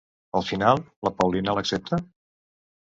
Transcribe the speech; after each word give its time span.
Al 0.39 0.45
final, 0.47 0.81
la 1.09 1.13
Paulina 1.21 1.57
l'accepta? 1.59 2.05